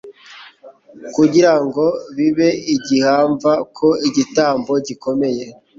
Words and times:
kugira 1.15 1.51
ngo 1.63 1.85
bibe 2.15 2.49
igihamva 2.75 3.51
ko 3.77 3.87
igitambo 4.07 4.73
gikomeye 4.87 5.43